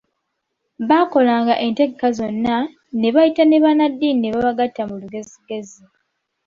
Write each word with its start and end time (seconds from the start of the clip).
Baakolanga 0.87 1.53
entegeka 1.65 2.07
zonna, 2.17 2.55
ne 2.99 3.09
bayita 3.15 3.43
ne 3.45 3.57
bannaddiini 3.63 4.19
ne 4.19 4.29
babagatta 4.33 4.81
mu 4.89 4.95
lugezigezi. 5.01 5.83